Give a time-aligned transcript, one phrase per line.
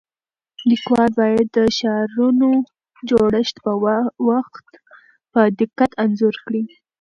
[0.69, 2.49] لیکوال باید د ښارونو
[3.09, 3.55] جوړښت
[5.33, 6.63] په دقت انځور کړي.